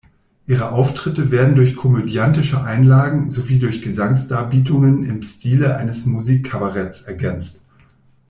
[0.47, 7.61] Ihre Auftritte werden durch komödiantische Einlagen sowie durch Gesangsdarbietungen im Stile eines Musik-Kabaretts ergänzt.